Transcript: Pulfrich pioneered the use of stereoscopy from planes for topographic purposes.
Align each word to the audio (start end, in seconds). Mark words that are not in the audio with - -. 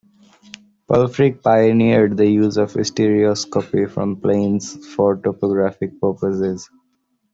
Pulfrich 0.89 1.43
pioneered 1.43 2.17
the 2.17 2.25
use 2.27 2.57
of 2.57 2.71
stereoscopy 2.73 3.85
from 3.87 4.19
planes 4.19 4.83
for 4.95 5.15
topographic 5.15 6.01
purposes. 6.01 6.67